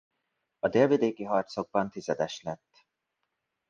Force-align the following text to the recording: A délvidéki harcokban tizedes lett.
A 0.59 0.67
délvidéki 0.67 1.23
harcokban 1.23 1.89
tizedes 1.89 2.41
lett. 2.41 2.87